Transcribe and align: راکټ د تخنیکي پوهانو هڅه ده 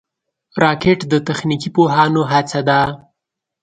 راکټ 0.63 0.99
د 1.11 1.13
تخنیکي 1.27 1.69
پوهانو 1.75 2.21
هڅه 2.31 2.59
ده 2.67 2.81